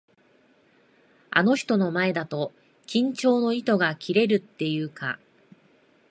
[1.29, 2.53] あの人の前だと、
[2.87, 5.19] 緊張の糸が切れるっていうか。